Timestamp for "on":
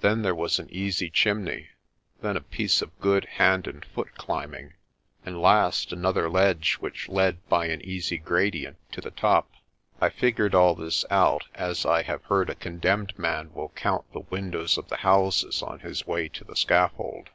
15.62-15.80